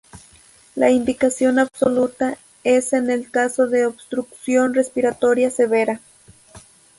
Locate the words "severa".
5.51-6.01